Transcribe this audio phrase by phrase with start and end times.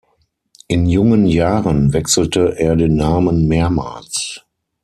[0.67, 4.43] In jungen Jahren wechselte er den Namen mehrmals.